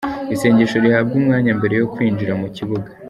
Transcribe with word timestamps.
Isengesho 0.33 0.77
rihabwa 0.85 1.13
umwanya 1.19 1.51
mbere 1.59 1.73
yo 1.79 1.87
kwinjira 1.93 2.33
mu 2.41 2.47
kibuga. 2.55 2.89